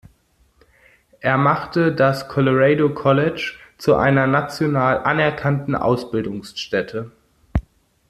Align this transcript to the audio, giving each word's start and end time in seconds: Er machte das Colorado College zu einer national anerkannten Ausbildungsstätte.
Er 1.19 1.37
machte 1.37 1.93
das 1.93 2.27
Colorado 2.27 2.89
College 2.89 3.59
zu 3.77 3.93
einer 3.93 4.25
national 4.25 4.97
anerkannten 5.03 5.75
Ausbildungsstätte. 5.75 7.11